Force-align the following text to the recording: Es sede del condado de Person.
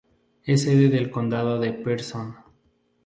Es 0.41 0.63
sede 0.63 0.89
del 0.89 1.11
condado 1.11 1.59
de 1.59 1.73
Person. 1.73 2.33